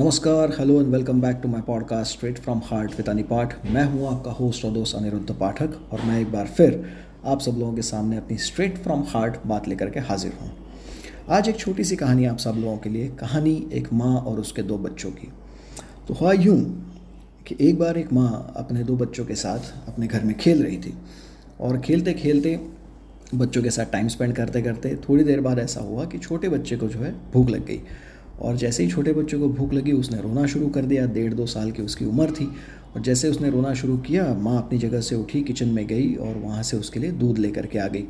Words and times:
नमस्कार 0.00 0.50
hello 0.58 0.80
and 0.80 0.92
welcome 0.92 1.20
back 1.20 1.36
to 1.42 1.48
my 1.48 1.60
podcast 1.60 2.12
straight 2.12 2.38
from 2.38 2.60
heart 2.64 2.90
with 2.90 3.08
Anipath 3.08 3.54
मैं 3.66 3.84
हूँ 3.84 4.06
आपका 4.08 4.30
होस्ट 4.30 4.64
और 4.64 4.70
दोस्त 4.70 4.96
अनिरुद्ध 4.96 5.34
पाठक 5.34 5.74
और 5.92 6.00
मैं 6.02 6.20
एक 6.20 6.32
बार 6.32 6.46
फिर 6.46 6.84
आप 7.24 7.40
सब 7.40 7.56
लोगों 7.58 7.74
के 7.74 7.82
सामने 7.82 8.16
अपनी 8.16 8.36
स्ट्रेट 8.36 8.78
फ्रॉम 8.78 9.04
हार्ट 9.08 9.36
बात 9.46 9.68
लेकर 9.68 9.90
के 9.90 10.00
हाजिर 10.00 10.32
हूँ। 10.42 10.50
आज 11.30 11.48
एक 11.48 11.58
छोटी 11.58 11.84
सी 11.84 11.96
कहानी 11.96 12.24
आप 12.24 12.38
सब 12.38 12.50
लोगों 12.50 12.76
के 12.76 12.90
लिए। 12.90 13.08
कहानी 13.08 13.54
एक 13.72 13.92
माँ 13.92 14.16
और 14.16 14.40
उसके 14.40 14.62
दो 14.62 14.78
बच्चों 14.78 15.10
की। 15.10 15.32
तो 16.08 16.14
हुआ 16.14 16.32
यूँ 16.32 16.58
कि 17.46 17.56
एक 17.60 17.78
बार 17.78 17.98
एक 17.98 18.12
माँ 18.12 18.54
अपने 18.56 18.84
दो 18.84 18.96
बच्चों 18.96 19.24
के 19.24 19.34
साथ 19.34 19.72
अपने 19.88 20.06
घर 20.06 20.24
में 20.24 20.36
खेल 20.38 20.62
रही 20.62 20.78
थी 20.78 20.94
और 21.60 21.80
खेलते 21.80 22.14
खेलते 22.14 22.60
बच्चों 23.34 23.62
के 23.62 23.70
साथ 23.70 23.92
टाइम 23.92 24.08
स्पेंड 24.08 24.34
करते 24.34 24.62
करते 24.62 24.96
थोड़ी 25.08 25.24
देर 25.24 25.40
बाद 25.40 25.58
ऐसा 25.58 25.80
हुआ 25.80 26.04
कि 26.04 26.18
छोटे 26.18 26.48
बच्चे 26.48 26.76
को 26.76 26.88
जो 26.88 26.98
है 26.98 27.14
भूख 27.32 27.50
लग 27.50 27.66
गई। 27.66 27.80
और 28.40 28.56
जैसे 28.56 28.84
ही 28.84 28.90
छोटे 28.90 29.12
बच्चे 29.12 29.38
को 29.38 29.48
भूख 29.48 29.72
लगी, 29.72 29.92
उसने 29.92 30.20
रोना 30.22 30.46
शुरू 30.46 30.68
कर 30.68 30.84
दिया। 30.84 31.06
डेढ़ 31.06 31.34
दो 31.34 31.46
साल 31.46 31.70
की 31.70 31.82
उसकी 31.82 32.04
उम्र 32.04 32.30
थी 32.30 32.50
और 32.96 33.02
जैसे 33.02 33.28
उसने 33.28 33.50
रोना 33.50 33.72
शुरू 33.74 33.96
किया, 33.98 34.34
माँ 34.34 34.56
अपनी 34.58 34.78
जगह 34.78 35.00
से 35.00 35.16
उठी, 35.16 35.42
किचन 35.42 35.68
में 35.68 35.86
गई 35.86 36.14
और 36.14 36.38
वहाँ 36.38 36.62
से 36.62 36.76
उसके 36.76 37.00
लिए 37.00 37.10
दूध 37.12 37.38
लेकर 37.38 37.66
के 37.66 37.78
आ 37.78 37.86
गई। 37.88 38.06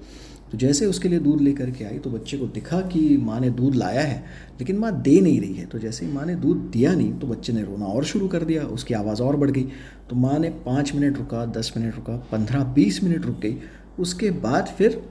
तो 0.52 0.58
जैसे 0.58 0.86
उसके 0.86 1.08
लिए 1.08 1.18
दूध 1.18 1.40
लेकर 1.40 1.70
के 1.70 1.84
आई 1.84 1.98
तो 1.98 2.10
बच्चे 2.10 2.36
को 2.38 2.46
दिखा 2.46 2.80
कि 2.82 3.00
माँ 3.16 3.38
ने 3.40 3.50
दूध 3.50 3.74
लाया 3.74 4.00
है, 4.00 4.24
लेकिन 4.60 4.78
माँ 4.78 4.90
दे 5.02 5.20
नहीं 5.20 5.40
रही 5.40 5.54
है। 5.54 5.66
तो 5.66 5.78
जैसे 5.78 6.06
ही 6.06 6.12
माँ 6.12 6.24
ने 6.26 6.34
दूध 6.36 6.70
दिया 6.72 6.94
नहीं 6.94 7.12
तो 7.12 7.26
बच्चे 7.26 7.52
ने 7.52 7.62
रोना 7.62 7.86
और 7.86 8.04
शुरू 8.04 8.28
कर 8.28 8.44
दिया, 8.44 8.64
उसकी 8.64 8.94
आवाज़ 8.94 9.22
और 9.22 9.36
बढ़ 9.36 9.50
गई। 9.50 9.62
तो 10.10 10.16
माँ 10.16 10.38
ने 10.38 10.50
पाँच 10.66 10.94
मिनट 10.94 11.18
रुका, 11.18 11.44
दस 11.48 11.72
मिनट 11.76 11.94
रुका, 11.96 12.16
पंद्रह, 12.32 12.64
बीस 12.74 13.02
मिनट 13.04 13.26
रुक 13.26 13.38
गई। 13.38 13.56
उसके 13.98 14.30
बाद 14.30 14.74
फिर 14.78 15.02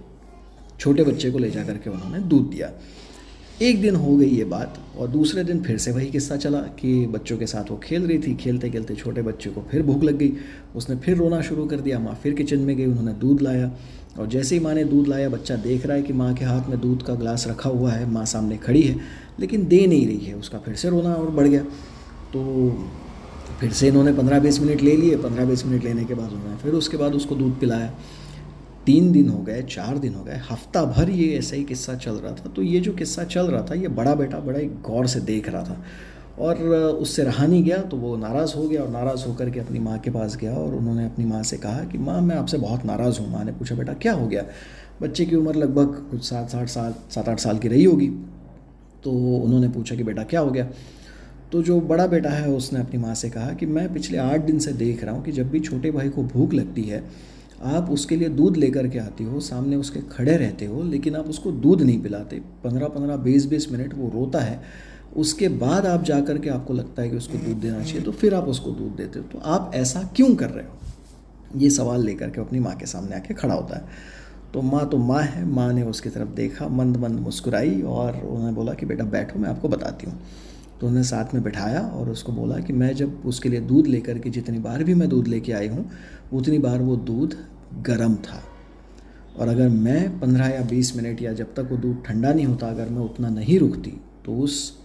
छोटे 0.80 1.04
बच्चे 1.04 1.32
को 1.32 1.40
ले 1.40 1.52
जा 1.52 1.64
करके 1.64 1.90
उन्होंने 1.90 2.20
दूध 2.20 2.50
दिया। 2.50 2.72
एक 3.62 3.82
दिन 3.82 3.96
हो 3.96 4.16
गई 4.18 4.28
ये 4.28 4.44
बात 4.44 4.78
और 4.98 5.08
दूसरे 5.08 5.44
दिन 5.44 5.62
फिर 5.64 5.78
से 5.78 5.92
वही 5.92 6.06
किस्सा 6.06 6.36
चला 6.36 6.60
कि 6.80 7.06
बच्चों 7.08 7.38
के 7.38 7.46
साथ 7.46 7.72
वो 7.72 7.78
खेल 7.78 8.06
रही 8.08 8.18
थी, 8.20 8.36
खेलते 8.36 8.70
खेलते 8.70 8.96
छोटे 8.96 9.22
बच्चे 9.22 9.50
को 9.50 9.62
फिर 9.72 9.82
भूख 9.84 10.04
लग 10.04 10.18
गई। 10.18 10.32
उसने 10.76 10.96
फिर 10.96 11.18
रोना 11.18 11.42
शुरू 11.42 11.66
कर 11.66 11.80
दिया, 11.80 12.00
माँ 12.00 12.14
फिर 12.24 12.34
किचन 12.34 12.60
में 12.60 12.76
गई, 12.78 12.86
उन्होंने 12.86 13.14
दूध 13.14 13.42
लाया 13.42 13.72
और 14.20 14.28
जैसे 14.28 14.56
ही 14.56 14.62
माँ 14.62 14.74
ने 14.74 14.84
दूध 14.84 15.08
लाया, 15.08 15.30
बच्चा 15.30 15.56
देख 15.56 15.86
रहा 15.86 15.98
है 15.98 16.04
कि 16.04 16.14
माँ 16.14 16.34
के 16.34 16.46
हाथ 16.46 16.70
में 16.70 16.80
दूध 16.82 17.04
का 17.04 17.16
ग्लास 17.16 17.48
रखा 17.48 17.70
हुआ 17.70 17.92
है, 17.92 18.10
माँ 18.12 18.26
सामने 18.26 18.58
खड़ी 18.58 18.82
है, 18.82 18.96
लेकिन 19.40 19.68
दे 19.68 19.86
नहीं 19.88 20.08
रही 20.08 20.26
है। 20.26 20.34
उसका 20.34 20.58
फिर 20.58 20.76
से 20.76 20.90
रोना 20.90 21.14
और 21.14 21.30
बढ़ 21.30 21.48
गया। 21.48 21.64
तो 22.34 22.42
फिर 23.60 23.72
से 23.72 23.88
इन्होंने 23.88 24.14
पंद्रह 24.14 24.40
बीस 24.40 24.60
मिनट 24.62 24.82
ले 24.82 24.96
लिए। 24.98 25.16
पंद्रह 25.18 25.46
बीस 25.46 25.66
मिनट 25.66 25.84
लेने 25.84 26.06
के 26.06 26.14
बाद 26.14 26.32
उन्होंने 26.32 26.58
फिर 26.58 26.74
उसके 26.74 26.98
बाद 26.98 27.16
उसको 27.16 27.36
दूध 27.36 27.60
पिलाया। 27.60 27.94
तीन 28.90 29.12
दिन 29.12 29.30
हो 29.30 29.44
गए, 29.44 29.62
चार 29.62 29.98
दिन 29.98 30.14
हो 30.14 30.24
गए, 30.24 30.36
हफ़्ता 30.52 30.84
भर 30.86 31.10
ये 31.10 31.38
ऐसा 31.38 31.56
ही 31.56 31.64
किस्सा 31.64 31.96
चल 31.96 32.12
रहा 32.12 32.32
था। 32.32 32.50
तो 32.50 32.62
ये 32.62 32.80
जो 32.80 32.94
किस्सा 32.94 33.24
चल 33.24 33.48
रहा 33.48 33.62
था, 33.62 33.74
ये 33.74 33.88
बड़ा 33.88 34.16
बेटा 34.16 34.40
बड़ा 34.40 34.60
ही 34.60 34.68
गौर 34.68 35.08
से 35.08 35.20
देख 35.20 35.50
रहा 35.50 35.64
था। 35.64 35.84
और 36.40 36.58
उससे 36.74 37.24
रहा 37.24 37.48
नहीं 37.48 37.64
गया 37.64 37.78
तो 37.78 37.98
वो 37.98 38.18
नाराज़ 38.18 38.56
हो 38.56 38.68
गया 38.68 38.82
और 38.82 38.90
नाराज़ 38.90 39.26
होकर 39.26 39.50
के 39.50 39.60
अपनी 39.60 39.80
माँ 39.80 40.00
के 40.00 40.12
पास 40.12 40.38
गया 40.38 40.54
और 40.54 40.76
उन्होंने 40.76 41.06
अपनी 41.06 41.26
माँ 41.26 41.44
से 41.44 41.58
कहा 41.58 41.84
कि, 41.84 41.98
माँ, 41.98 42.22
मैं 42.22 42.36
आपसे 42.36 42.58
बहुत 42.58 42.86
नाराज़ 42.86 43.20
हूँ। 43.20 43.32
माँ 43.32 43.44
ने 43.44 43.52
पूछा, 43.52 43.76
बेटा, 43.76 43.94
क्या 43.94 44.14
हो 44.14 44.28
गया? 44.28 44.46
बच्चे 45.02 45.26
की 45.26 45.36
उम्र 45.36 45.56
लगभग 45.56 45.86
कुछ 46.12 46.24
सात, 46.24 46.50
साठ 46.50 46.68
साल, 46.68 46.96
सात, 47.12 47.30
आठ 47.30 47.40
साल 47.40 47.58
की 47.58 47.68
रही 47.68 47.84
होगी। 47.84 48.08
तो 49.04 49.12
उन्होंने 49.38 49.70
पूछा 49.70 49.96
कि, 49.96 50.04
बेटा, 50.04 50.24
क्या 50.24 50.40
हो 50.40 50.52
गया? 50.52 50.68
तो 51.52 51.64
जो 51.64 51.82
बड़ा 51.82 52.08
बेटा 52.08 52.30
है, 52.30 52.50
उसने 52.50 52.80
अपनी 52.80 53.00
माँ 53.00 53.16
से 53.16 53.30
कहा 53.30 53.54
कि, 53.54 53.66
मैं 53.66 53.94
पिछले 53.94 54.18
आठ 54.18 54.42
दिन 54.42 54.60
से 54.60 54.74
देख 54.74 55.04
रहा 55.04 55.16
हूँ 55.16 55.24
कि 55.24 55.32
जब 55.32 55.50
भी 55.50 55.60
छोटे 55.60 55.92
भाई 55.92 56.10
को 56.10 56.24
भूख 56.24 56.54
लगती 56.54 56.82
है 56.82 57.30
आप 57.64 57.90
उसके 57.90 58.16
लिए 58.16 58.30
दूध 58.30 58.58
लेकर 58.58 58.88
के 58.88 59.00
आती 59.00 59.24
हो, 59.24 59.40
सामने 59.40 59.76
उसके 59.76 60.00
खड़े 60.00 60.38
रहते 60.38 60.66
हो, 60.66 60.84
लेकिन 60.84 61.16
आप 61.16 61.26
उसको 61.26 61.52
दूध 61.52 61.82
नहीं 61.82 62.02
पिलाते। 62.02 62.42
पंद्रह 62.64 62.88
पंद्रह 62.88 63.18
बीस 63.18 63.46
बीस 63.46 63.72
मिनट 63.72 63.94
वो 63.94 64.10
रोता 64.10 64.40
है। 64.40 64.62
उसके 65.18 65.48
बाद 65.48 65.86
आप 65.86 66.04
जा 66.04 66.22
कर 66.22 66.38
के 66.38 66.50
आपको 66.50 66.74
लगता 66.74 67.02
है 67.02 67.10
कि 67.10 67.18
उसको 67.18 67.38
दूध 67.38 67.58
देना 67.58 67.84
चाहिए 67.84 68.02
तो 68.02 68.12
फिर 68.12 68.34
आप 68.34 68.44
उसको 68.44 68.72
दूध 68.72 68.96
देते 68.96 69.20
हो। 69.20 69.26
तो 69.26 69.40
आप 69.40 69.72
ऐसा 69.76 70.04
क्यों 70.16 70.36
कर 70.36 70.50
रहे 70.50 70.66
हो? 70.66 70.72
ये 71.56 71.70
सवाल 71.70 72.04
लेकर 72.04 72.30
के 72.30 72.42
अपनी 72.42 72.60
माँ 72.60 72.76
के 72.76 72.86
सामने 72.86 73.16
आके 73.16 73.34
खड़ा 73.34 73.54
होता 73.54 73.78
है। 73.78 73.86
तो 74.54 74.62
माँ 74.62 74.90
तो 74.90 74.98
माँ 74.98 75.22
है, 75.22 75.46
माँ 75.46 75.74
ने 75.74 75.84
उसकी 75.84 76.10
तरफ़ 76.10 76.30
देखा 76.30 76.68
मंद 76.68 76.98
मंद 76.98 77.20
मुस्कुराई 77.20 77.82
और 77.82 78.16
उन्होंने 78.16 78.56
बोला 78.56 78.74
कि, 78.74 78.86
बेटा 78.86 79.04
बैठो, 79.04 79.40
मैं 79.40 79.50
आपको 79.50 79.70
बताती 79.70 80.08
हूँ। 80.08 80.20
तो 80.82 80.88
उन्हें 80.88 81.04
साथ 81.04 81.34
में 81.34 81.44
बैठाया 81.44 81.82
और 81.82 82.10
उसको 82.10 82.32
बोला 82.32 82.60
कि 82.60 82.74
मैं 82.74 82.94
जब 82.96 83.22
उसके 83.26 83.50
लिए 83.50 83.60
दूध 83.62 83.88
लेकर 83.88 84.20
के 84.20 84.30
जितनी 84.30 84.60
बार 84.60 84.84
भी 84.84 84.94
मैं 84.94 85.10
दूध 85.10 85.28
लेके 85.28 85.52
आई 85.52 85.68
हूँ, 85.68 85.90
उतनी 86.34 86.60
बार 86.60 86.82
वो 86.82 86.96
दूध 86.96 87.36
गर्म 87.86 88.16
था। 88.18 88.44
और 89.38 89.48
अगर 89.48 89.70
मैं 89.70 90.20
पंद्रह 90.20 90.48
या 90.48 90.62
बीस 90.62 90.96
मिनट 90.96 91.22
या 91.22 91.34
जब 91.34 91.54
तक 91.56 91.68
वो 91.72 91.78
दूध 91.78 92.04
ठंडा 92.06 92.34
नहीं 92.34 92.46
होता, 92.46 92.68
अगर 92.68 92.90
मैं 92.90 93.02
उतना 93.02 93.30
नहीं 93.30 93.60
रुकती 93.60 93.92
तो 94.26 94.36
उस 94.38 94.78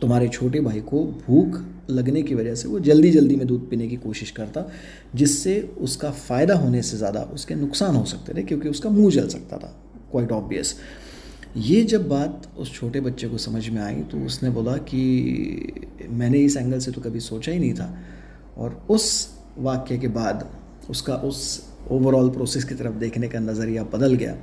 तुम्हारे 0.00 0.28
छोटे 0.28 0.60
भाई 0.60 0.80
को 0.82 1.04
भूख 1.26 1.60
लगने 1.90 2.22
की 2.22 2.34
वजह 2.34 2.54
से 2.54 2.68
वो 2.68 2.78
जल्दी 2.80 3.10
जल्दी 3.10 3.36
में 3.36 3.46
दूध 3.46 3.68
पीने 3.70 3.88
की 3.88 3.96
कोशिश 3.96 4.30
करता, 4.30 4.66
जिससे 5.14 5.60
उसका 5.80 6.10
फ़ायदा 6.10 6.54
होने 6.54 6.82
से 6.82 6.96
ज़्यादा 6.96 7.20
उसके 7.34 7.54
नुकसान 7.54 7.96
हो 7.96 8.04
सकते 8.04 8.34
थे, 8.34 8.42
क्योंकि 8.42 8.68
उसका 8.68 8.90
मुँह 8.90 9.10
जल 9.10 9.28
सकता 9.28 9.56
था 9.56 9.74
क्वाइट 10.10 10.32
ऑब्वियस 10.32 10.74
ये 11.56 11.82
जब 11.84 12.08
बात 12.08 12.48
उस 12.58 12.72
छोटे 12.74 13.00
बच्चे 13.00 13.28
को 13.28 13.38
समझ 13.38 13.68
में 13.68 13.80
आई 13.82 14.00
तो 14.02 14.18
उसने 14.18 14.50
बोला 14.50 14.76
कि 14.84 16.08
मैंने 16.10 16.38
इस 16.38 16.56
एंगल 16.56 16.78
से 16.78 16.92
तो 16.92 17.00
कभी 17.00 17.20
सोचा 17.20 17.52
ही 17.52 17.58
नहीं 17.58 17.74
था। 17.74 17.96
और 18.56 18.86
उस 18.90 19.06
वाक्य 19.58 19.98
के 19.98 20.08
बाद 20.08 20.48
उसका 20.90 21.14
उस 21.14 21.40
ओवरऑल 21.90 22.30
प्रोसेस 22.30 22.64
की 22.64 22.74
तरफ़ 22.74 22.94
देखने 22.94 23.28
का 23.28 23.40
नज़रिया 23.40 23.84
बदल 23.84 24.14
गया। 24.14 24.36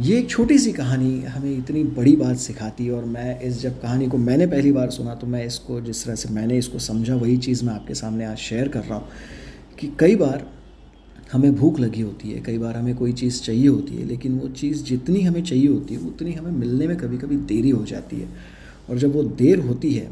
ये 0.00 0.18
एक 0.18 0.28
छोटी 0.30 0.58
सी 0.58 0.72
कहानी 0.72 1.20
हमें 1.22 1.56
इतनी 1.56 1.82
बड़ी 1.84 2.16
बात 2.16 2.36
सिखाती 2.38 2.86
है, 2.86 2.92
और 2.92 3.04
मैं 3.04 3.40
इस 3.40 3.60
जब 3.60 3.80
कहानी 3.82 4.08
को 4.08 4.18
मैंने 4.18 4.46
पहली 4.46 4.72
बार 4.72 4.90
सुना 4.90 5.14
तो 5.14 5.26
मैं 5.26 5.44
इसको 5.44 5.80
जिस 5.80 6.04
तरह 6.04 6.14
से 6.14 6.28
मैंने 6.28 6.58
इसको 6.58 6.78
समझा, 6.80 7.14
वही 7.14 7.36
चीज़ 7.38 7.64
मैं 7.64 7.74
आपके 7.74 7.94
सामने 7.94 8.24
आज 8.24 8.36
शेयर 8.38 8.68
कर 8.68 8.84
रहा 8.84 8.98
हूँ 8.98 9.08
कि 9.78 9.92
कई 10.00 10.16
बार 10.16 10.46
हमें 11.32 11.54
भूख 11.56 11.80
लगी 11.80 12.00
होती 12.00 12.30
है, 12.30 12.40
कई 12.40 12.58
बार 12.58 12.76
हमें 12.76 12.94
कोई 12.96 13.12
चीज़ 13.12 13.40
चाहिए 13.42 13.66
होती 13.68 13.96
है, 13.96 14.04
लेकिन 14.04 14.38
वो 14.38 14.48
चीज़ 14.50 14.82
जितनी 14.84 15.20
हमें 15.20 15.42
चाहिए 15.42 15.68
होती 15.68 15.94
है, 15.94 16.00
उतनी 16.00 16.32
हमें 16.32 16.50
मिलने 16.52 16.86
में 16.86 16.96
कभी 16.96 17.18
कभी 17.18 17.36
देरी 17.48 17.70
हो 17.70 17.84
जाती 17.84 18.16
है। 18.16 18.28
और 18.90 18.98
जब 18.98 19.14
वो 19.14 19.22
देर 19.22 19.58
होती 19.58 19.92
है 19.94 20.08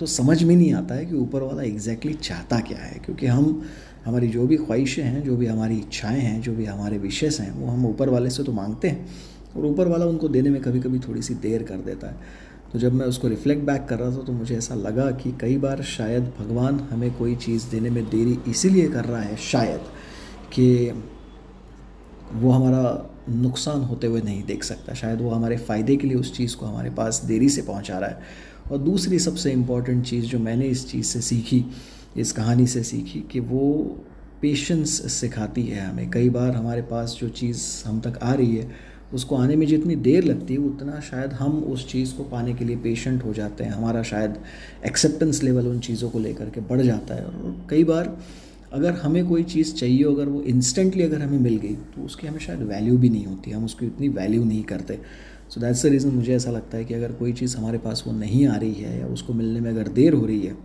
तो 0.00 0.06
समझ 0.06 0.42
में 0.42 0.54
नहीं 0.56 0.72
आता 0.72 0.94
है 0.94 1.04
कि 1.06 1.14
ऊपर 1.14 1.42
वाला 1.42 1.62
एग्जैक्टली 1.62 2.12
exactly 2.12 2.28
चाहता 2.28 2.58
क्या 2.60 2.78
है, 2.78 3.00
क्योंकि 3.04 3.26
हम, 3.26 3.62
हमारी 4.04 4.28
जो 4.28 4.46
भी 4.46 4.56
ख्वाहिशें 4.56 5.02
हैं, 5.02 5.22
जो 5.24 5.36
भी 5.36 5.46
हमारी 5.46 5.76
इच्छाएँ 5.76 6.20
हैं, 6.20 6.40
जो 6.42 6.54
भी 6.54 6.64
हमारे 6.64 6.98
विशेष 6.98 7.40
हैं, 7.40 7.50
वो 7.52 7.66
हम 7.66 7.86
ऊपर 7.86 8.08
वाले 8.08 8.30
से 8.30 8.42
तो 8.42 8.52
मांगते 8.52 8.88
हैं, 8.88 9.06
और 9.56 9.66
ऊपर 9.66 9.88
वाला 9.88 10.06
उनको 10.06 10.28
देने 10.28 10.50
में 10.50 10.60
कभी 10.62 10.80
कभी 10.80 10.98
थोड़ी 10.98 11.22
सी 11.22 11.34
देर 11.34 11.62
कर 11.62 11.76
देता 11.76 12.06
है। 12.06 12.46
तो 12.72 12.78
जब 12.78 12.92
मैं 12.92 13.06
उसको 13.06 13.28
रिफ्लेक्ट 13.28 13.64
बैक 13.64 13.86
कर 13.88 13.98
रहा 13.98 14.10
था 14.10 14.22
तो 14.22 14.32
मुझे 14.32 14.56
ऐसा 14.56 14.74
लगा 14.74 15.10
कि 15.12 15.32
कई 15.40 15.56
बार 15.56 15.82
शायद 15.82 16.32
भगवान 16.38 16.80
हमें 16.90 17.10
कोई 17.14 17.34
चीज़ 17.36 17.70
देने 17.70 17.90
में 17.90 18.04
देरी 18.04 18.38
इसीलिए 18.48 18.88
कर 18.88 19.04
रहा 19.04 19.22
है, 19.22 19.36
शायद। 19.36 19.80
कि 20.52 20.92
वो 22.32 22.50
हमारा 22.50 23.10
नुकसान 23.28 23.80
होते 23.80 24.06
हुए 24.06 24.20
नहीं 24.20 24.44
देख 24.44 24.64
सकता। 24.64 24.94
शायद 24.94 25.20
वो 25.20 25.30
हमारे 25.30 25.56
फ़ायदे 25.56 25.96
के 25.96 26.06
लिए 26.06 26.16
उस 26.16 26.36
चीज़ 26.36 26.56
को 26.56 26.66
हमारे 26.66 26.90
पास 26.90 27.24
देरी 27.24 27.48
से 27.48 27.62
पहुँचा 27.62 27.98
रहा 27.98 28.10
है। 28.10 28.20
और 28.72 28.78
दूसरी 28.78 29.18
सबसे 29.18 29.52
इंपॉर्टेंट 29.52 30.06
चीज़ 30.06 30.26
जो 30.26 30.38
मैंने 30.38 30.66
इस 30.66 30.90
चीज़ 30.90 31.06
से 31.06 31.20
सीखी, 31.20 31.64
इस 32.16 32.32
कहानी 32.32 32.66
से 32.66 32.82
सीखी 32.82 33.20
कि 33.20 33.40
वो 33.40 33.96
पेशेंस 34.42 35.12
सिखाती 35.12 35.62
है 35.62 35.80
हमें। 35.80 36.10
कई 36.10 36.28
बार 36.28 36.50
हमारे 36.50 36.82
पास 36.82 37.16
जो 37.20 37.28
चीज़ 37.28 37.88
हम 37.88 38.00
तक 38.00 38.18
आ 38.22 38.32
रही 38.34 38.56
है, 38.56 38.98
उसको 39.14 39.36
आने 39.36 39.56
में 39.56 39.66
जितनी 39.66 39.96
देर 39.96 40.24
लगती 40.24 40.54
है, 40.54 40.60
उतना 40.60 41.00
शायद 41.00 41.32
हम 41.32 41.58
उस 41.58 41.88
चीज़ 41.88 42.14
को 42.14 42.22
पाने 42.22 42.54
के 42.54 42.64
लिए 42.64 42.76
पेशेंट 42.76 43.24
हो 43.24 43.32
जाते 43.32 43.64
हैं। 43.64 43.70
हमारा 43.70 44.02
शायद 44.02 44.36
एक्सेप्टेंस 44.86 45.42
लेवल 45.42 45.66
उन 45.66 45.80
चीज़ों 45.80 46.10
को 46.10 46.18
लेकर 46.18 46.50
के 46.50 46.60
बढ़ 46.60 46.80
जाता 46.80 47.14
है। 47.14 47.24
और 47.24 47.66
कई 47.70 47.84
बार 47.84 48.18
अगर 48.72 48.94
हमें 49.02 49.24
कोई 49.28 49.42
चीज़ 49.52 49.74
चाहिए 49.74 50.04
अगर 50.04 50.28
वो 50.28 50.42
इंस्टेंटली 50.52 51.02
अगर 51.02 51.22
हमें 51.22 51.38
मिल 51.38 51.56
गई 51.56 51.74
तो 51.94 52.02
उसकी 52.04 52.26
हमें 52.26 52.38
शायद 52.38 52.62
वैल्यू 52.68 52.96
भी 52.98 53.08
नहीं 53.08 53.26
होती 53.26 53.50
हम 53.50 53.64
उसकी 53.64 53.86
इतनी 53.86 54.08
वैल्यू 54.16 54.44
नहीं 54.44 54.62
करते 54.72 54.98
सो 55.50 55.60
दैट्स 55.60 55.84
द 55.86 55.90
रीज़न 55.90 56.10
मुझे 56.14 56.34
ऐसा 56.34 56.50
लगता 56.50 56.78
है 56.78 56.84
कि 56.84 56.94
अगर 56.94 57.12
कोई 57.20 57.32
चीज़ 57.32 57.56
हमारे 57.56 57.78
पास 57.78 58.04
वो 58.06 58.12
नहीं 58.14 58.46
आ 58.46 58.56
रही 58.56 58.74
है 58.74 58.98
या 59.00 59.06
उसको 59.08 59.32
मिलने 59.34 59.60
में 59.60 59.70
अगर 59.70 59.88
देर 59.92 60.14
हो 60.14 60.26
रही 60.26 60.40
है 60.40 60.56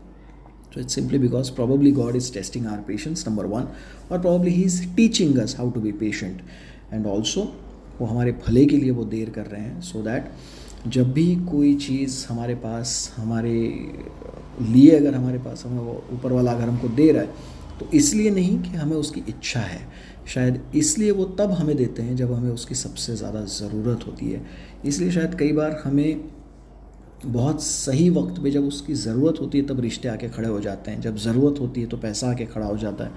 So 0.67 0.79
it's 0.79 0.95
simply 0.95 1.19
because 1.19 1.51
probably 1.51 1.91
God 1.91 2.15
is 2.15 2.31
testing 2.31 2.65
our 2.65 2.79
patience, 2.79 3.25
number 3.25 3.45
one, 3.47 3.67
और 4.11 4.21
probably 4.21 4.51
He 4.51 4.63
is 4.63 4.77
teaching 4.95 5.37
us 5.39 5.53
how 5.53 5.69
to 5.69 5.79
be 5.79 5.91
patient. 5.93 6.39
And 6.91 7.05
also 7.07 7.45
वो 7.99 8.05
हमारे 8.05 8.31
भले 8.45 8.65
के 8.65 8.77
लिए 8.77 8.91
वो 8.91 9.03
देर 9.05 9.29
कर 9.29 9.45
रहे 9.45 9.61
हैं 9.61 9.81
सो 9.81 9.97
so 9.97 10.05
दैट 10.05 10.89
जब 10.89 11.11
भी 11.13 11.35
कोई 11.45 11.73
चीज़ 11.77 12.25
हमारे 12.29 12.55
पास 12.55 13.13
हमारे 13.17 13.53
लिए 14.61 14.95
अगर 14.95 15.15
हमारे 15.15 15.37
पास 15.39 15.63
हमें 15.65 15.79
वो 15.79 16.03
ऊपर 16.13 16.31
वाला 16.31 16.51
अगर 16.51 16.69
हमको 16.69 16.87
दे 16.95 17.11
रहा 17.11 17.21
है 17.21 17.61
तो 17.79 17.89
इसलिए 17.93 18.29
नहीं 18.31 18.61
कि 18.61 18.77
हमें 18.77 18.95
उसकी 18.97 19.23
इच्छा 19.29 19.59
है। 19.61 19.81
शायद 20.33 20.61
इसलिए 20.75 21.11
वो 21.11 21.25
तब 21.39 21.51
हमें 21.51 21.75
देते 21.77 22.01
हैं 22.01 22.15
जब 22.15 22.31
हमें 22.33 22.51
उसकी 22.51 22.75
सबसे 22.75 23.15
ज़्यादा 23.15 23.41
ज़रूरत 23.51 24.07
होती 24.07 24.29
है। 24.31 24.45
इसलिए 24.85 25.11
शायद 25.11 25.35
कई 25.35 25.51
बार 25.53 25.81
हमें 25.83 26.29
बहुत 27.25 27.63
सही 27.63 28.09
वक्त 28.09 28.41
पे 28.43 28.51
जब 28.51 28.63
उसकी 28.67 28.93
ज़रूरत 28.95 29.39
होती 29.41 29.57
है 29.57 29.65
तब 29.65 29.79
रिश्ते 29.79 30.07
आके 30.09 30.29
खड़े 30.29 30.47
हो 30.49 30.59
जाते 30.61 30.91
हैं। 30.91 31.01
जब 31.01 31.17
ज़रूरत 31.17 31.59
होती 31.59 31.81
है 31.81 31.87
तो 31.87 31.97
पैसा 31.97 32.29
आके 32.31 32.45
खड़ा 32.45 32.65
हो 32.65 32.77
जाता 32.77 33.03
है। 33.03 33.11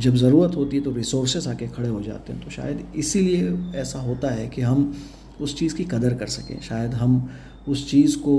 जब 0.00 0.14
ज़रूरत 0.16 0.56
होती 0.56 0.76
है 0.76 0.82
तो 0.82 0.90
रिसोर्सेस 0.92 1.46
आके 1.48 1.68
खड़े 1.68 1.88
हो 1.88 2.00
जाते 2.02 2.32
हैं। 2.32 2.42
तो 2.44 2.50
शायद 2.50 2.84
इसीलिए 2.96 3.52
ऐसा 3.80 4.00
होता 4.00 4.30
है 4.30 4.48
कि 4.48 4.62
हम 4.62 4.92
उस 5.40 5.58
चीज़ 5.58 5.74
की 5.76 5.84
कदर 5.86 6.14
कर 6.14 6.26
सकें। 6.28 6.60
शायद 6.60 6.94
हम 6.94 7.28
उस 7.68 7.88
चीज़ 7.90 8.16
को 8.18 8.36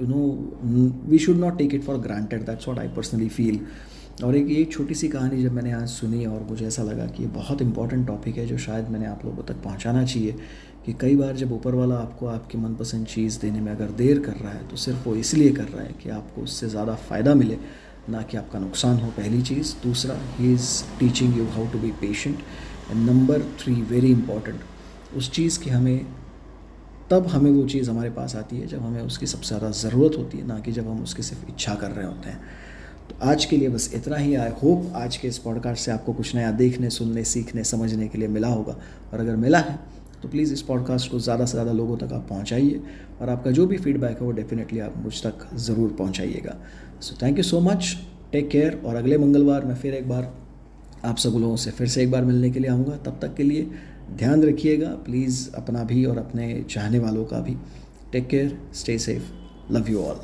you 0.00 0.06
know 0.06 0.22
we 1.10 1.18
should 1.18 1.36
not 1.36 1.58
take 1.58 1.74
it 1.74 1.82
for 1.84 1.98
granted 1.98 2.44
that's 2.46 2.68
what 2.68 2.78
I 2.78 2.88
personally 2.96 3.28
feel 3.30 3.60
और 4.24 4.36
एक 4.36 4.48
ये 4.50 4.64
छोटी 4.64 4.94
सी 4.94 5.08
कहानी 5.08 5.42
जब 5.42 5.52
मैंने 5.52 5.72
आज 5.72 5.88
सुनी 5.88 6.24
और 6.26 6.42
मुझे 6.42 6.66
ऐसा 6.66 6.82
लगा 6.82 7.04
कि 7.06 7.22
ये 7.22 7.28
बहुत 7.30 7.60
इंपॉर्टेंट 7.62 8.06
टॉपिक 8.06 8.36
है 8.36 8.46
जो 8.46 8.56
शायद 8.58 8.88
मैंने 8.88 9.06
आप 9.06 9.24
लोगों 9.24 9.42
तक 9.42 9.62
पहुंचाना 9.64 10.04
चाहिए 10.04 10.32
कि 10.86 10.92
कई 11.00 11.16
बार 11.16 11.36
जब 11.36 11.52
ऊपर 11.52 11.74
वाला 11.74 11.96
आपको 11.96 12.26
आपकी 12.26 12.58
मनपसंद 12.58 13.06
चीज़ 13.06 13.38
देने 13.40 13.60
में 13.60 13.70
अगर 13.72 13.90
देर 13.98 14.18
कर 14.20 14.32
रहा 14.34 14.52
है 14.52 14.66
तो 14.68 14.76
सिर्फ़ 14.76 15.08
वो 15.08 15.14
इसलिए 15.16 15.52
कर 15.52 15.64
रहा 15.64 15.82
है 15.82 15.94
कि 16.02 16.10
आपको 16.10 16.42
उससे 16.42 16.68
ज़्यादा 16.68 16.94
फ़ायदा 17.08 17.34
मिले, 17.34 17.58
ना 18.08 18.22
कि 18.22 18.36
आपका 18.36 18.58
नुकसान 18.58 18.98
हो 19.00 19.10
पहली 19.16 19.42
चीज़। 19.42 19.74
दूसरा 19.82 20.18
he 20.38 20.52
is 20.54 20.82
teaching 21.00 21.36
you 21.38 21.44
how 21.46 21.66
to 21.72 21.78
be 21.78 21.90
patient 22.00 22.38
and 22.90 23.08
number 23.08 23.42
three 23.60 23.74
very 23.90 24.10
important 24.12 24.60
उस 25.16 25.30
चीज़ 25.32 25.60
की 25.60 25.70
हमें, 25.70 26.06
तब 27.10 27.26
हमें 27.26 27.50
वो 27.50 27.66
चीज़ 27.66 27.90
हमारे 27.90 28.10
पास 28.12 28.36
आती 28.36 28.56
है 28.56 28.66
जब 28.66 28.82
हमें 28.82 29.02
उसकी 29.02 29.26
सबसे 29.26 29.48
ज़्यादा 29.48 29.70
ज़रूरत 29.78 30.18
होती 30.18 30.38
है, 30.38 30.46
ना 30.46 30.58
कि 30.58 30.72
जब 30.72 30.88
हम 30.88 31.02
उसकी 31.02 31.22
सिर्फ़ 31.22 31.48
इच्छा 31.48 31.74
कर 31.74 31.90
रहे 31.90 32.06
होते 32.06 32.30
हैं। 32.30 32.40
तो 33.10 33.16
आज 33.22 33.44
के 33.44 33.56
लिए 33.56 33.68
बस 33.68 33.90
इतना 33.94 34.16
ही। 34.16 34.34
आई 34.34 34.50
होप 34.62 34.92
आज 34.96 35.16
के 35.16 35.28
इस 35.28 35.38
पॉडकास्ट 35.38 35.84
से 35.84 35.90
आपको 35.90 36.12
कुछ 36.12 36.34
नया 36.34 36.50
देखने, 36.52 36.90
सुनने, 36.90 37.24
सीखने, 37.24 37.64
समझने 37.64 38.08
के 38.08 38.18
लिए 38.18 38.28
मिला 38.28 38.48
होगा। 38.48 38.76
और 39.12 39.20
अगर 39.20 39.36
मिला 39.36 39.58
है 39.58 39.78
तो 40.22 40.28
प्लीज़ 40.28 40.52
इस 40.52 40.62
पॉडकास्ट 40.62 41.10
को 41.10 41.18
ज़्यादा 41.20 41.44
से 41.44 41.52
ज़्यादा 41.52 41.72
लोगों 41.72 41.96
तक 41.96 42.12
आप 42.12 42.26
पहुँचाइए। 42.28 42.80
और 43.20 43.28
आपका 43.28 43.50
जो 43.50 43.66
भी 43.66 43.76
फीडबैक 43.78 44.18
है, 44.20 44.26
वो 44.26 44.32
डेफिनेटली 44.32 44.78
आप 44.80 44.94
मुझ 44.96 45.22
तक 45.26 45.46
ज़रूर 45.56 45.94
पहुँचाइएगा। 45.98 46.56
So 47.00 47.16
thank 47.22 47.38
you 47.38 47.44
so 47.44 47.60
much 47.60 47.96
take 48.32 48.48
care 48.50 48.80
और 48.84 48.96
अगले 48.96 49.18
मंगलवार 49.18 49.64
मैं 49.64 49.74
फिर 49.74 49.94
एक 49.94 50.08
बार 50.08 50.32
आप 51.04 51.16
सब 51.16 51.36
लोगों 51.36 51.56
से 51.56 51.70
फिर 51.70 51.88
से 51.88 52.02
एक 52.02 52.10
बार 52.10 52.24
मिलने 52.24 52.50
के 52.50 52.60
लिए 52.60 52.70
आऊँगा। 52.70 52.96
तब 53.04 53.18
तक 53.22 53.34
के 53.34 53.42
लिए 53.42 53.68
ध्यान 54.16 54.42
रखिएगा। 54.42 54.88
प्लीज़ 55.04 55.48
अपना 55.56 55.84
भी 55.84 56.04
और 56.04 56.18
अपने 56.18 56.64
चाहने 56.70 56.98
वालों 56.98 57.24
का 57.24 57.40
भी। 57.40 57.56
Take 58.12 58.26
care 58.28 58.58
stay 58.74 58.98
safe 58.98 59.72
love 59.72 59.90
you 59.90 60.00
all 60.00 60.20